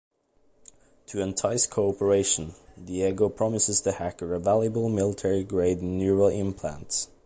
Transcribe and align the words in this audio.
To 1.09 1.21
entice 1.21 1.67
cooperation, 1.67 2.55
Diego 2.83 3.29
promises 3.29 3.81
the 3.81 3.91
hacker 3.91 4.33
a 4.33 4.39
valuable 4.39 4.89
military 4.89 5.43
grade 5.43 5.83
neural 5.83 6.29
implant. 6.29 7.05